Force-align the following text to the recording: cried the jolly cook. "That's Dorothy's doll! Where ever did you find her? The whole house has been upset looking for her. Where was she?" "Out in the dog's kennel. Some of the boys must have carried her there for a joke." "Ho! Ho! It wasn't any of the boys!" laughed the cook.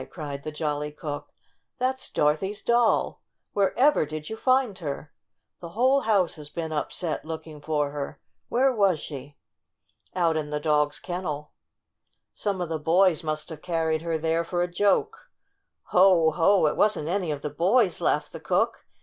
cried 0.09 0.41
the 0.41 0.51
jolly 0.51 0.91
cook. 0.91 1.31
"That's 1.77 2.09
Dorothy's 2.09 2.63
doll! 2.63 3.21
Where 3.53 3.77
ever 3.77 4.03
did 4.03 4.31
you 4.31 4.35
find 4.35 4.79
her? 4.79 5.13
The 5.59 5.69
whole 5.77 6.01
house 6.01 6.33
has 6.37 6.49
been 6.49 6.71
upset 6.71 7.23
looking 7.23 7.61
for 7.61 7.91
her. 7.91 8.19
Where 8.49 8.73
was 8.73 8.99
she?" 8.99 9.37
"Out 10.15 10.37
in 10.37 10.49
the 10.49 10.59
dog's 10.59 10.97
kennel. 10.99 11.51
Some 12.33 12.61
of 12.61 12.69
the 12.69 12.79
boys 12.79 13.23
must 13.23 13.49
have 13.49 13.61
carried 13.61 14.01
her 14.01 14.17
there 14.17 14.43
for 14.43 14.63
a 14.63 14.67
joke." 14.73 15.29
"Ho! 15.89 16.31
Ho! 16.31 16.65
It 16.65 16.75
wasn't 16.75 17.07
any 17.07 17.29
of 17.29 17.43
the 17.43 17.51
boys!" 17.51 18.01
laughed 18.01 18.31
the 18.31 18.39
cook. 18.39 18.87